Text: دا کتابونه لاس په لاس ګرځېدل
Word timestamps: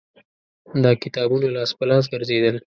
دا 0.83 0.91
کتابونه 1.03 1.47
لاس 1.55 1.71
په 1.77 1.83
لاس 1.89 2.03
ګرځېدل 2.13 2.55